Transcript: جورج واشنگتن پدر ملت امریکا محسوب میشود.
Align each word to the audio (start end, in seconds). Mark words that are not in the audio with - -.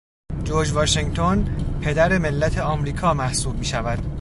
جورج 0.43 0.73
واشنگتن 0.73 1.57
پدر 1.81 2.17
ملت 2.17 2.57
امریکا 2.57 3.13
محسوب 3.13 3.57
میشود. 3.57 4.03